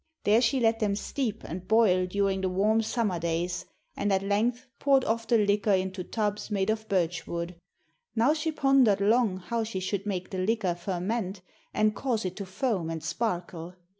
[0.23, 4.65] There she let them steep and boil during the warm summer days, and at length
[4.79, 7.53] poured off the liquor into tubs made of birch wood.
[8.15, 11.41] Now she pondered long how she should make the liquor ferment
[11.71, 13.75] and cause it to foam and sparkle.